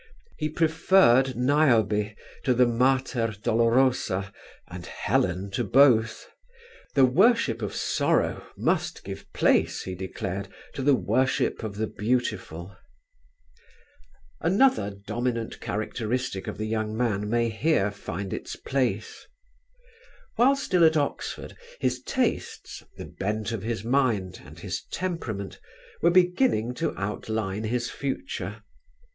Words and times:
He 0.35 0.49
preferred 0.49 1.35
Niobe 1.37 2.15
to 2.43 2.55
the 2.55 2.65
Mater 2.65 3.35
Dolorosa 3.39 4.33
and 4.67 4.87
Helen 4.87 5.51
to 5.51 5.63
both; 5.63 6.27
the 6.95 7.05
worship 7.05 7.61
of 7.61 7.75
sorrow 7.75 8.43
must 8.57 9.03
give 9.03 9.31
place, 9.31 9.83
he 9.83 9.93
declared, 9.93 10.47
to 10.73 10.81
the 10.81 10.95
worship 10.95 11.61
of 11.61 11.75
the 11.75 11.85
beautiful. 11.85 12.75
Another 14.39 14.89
dominant 15.05 15.59
characteristic 15.61 16.47
of 16.47 16.57
the 16.57 16.65
young 16.65 16.97
man 16.97 17.29
may 17.29 17.49
here 17.49 17.91
find 17.91 18.33
its 18.33 18.55
place. 18.55 19.27
While 20.35 20.55
still 20.55 20.83
at 20.83 20.97
Oxford 20.97 21.55
his 21.79 22.01
tastes 22.01 22.81
the 22.97 23.05
bent 23.05 23.51
of 23.51 23.61
his 23.61 23.83
mind, 23.83 24.41
and 24.43 24.57
his 24.57 24.81
temperament 24.89 25.59
were 26.01 26.09
beginning 26.09 26.73
to 26.73 26.97
outline 26.97 27.65
his 27.65 27.91
future. 27.91 28.63